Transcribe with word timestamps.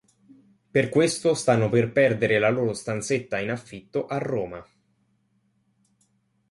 Per 0.71 0.89
questo 0.89 1.35
stanno 1.35 1.69
per 1.69 1.91
perdere 1.91 2.39
la 2.39 2.49
loro 2.49 2.73
stanzetta 2.73 3.37
in 3.39 3.51
affitto 3.51 4.07
a 4.07 4.17
Roma. 4.17 4.65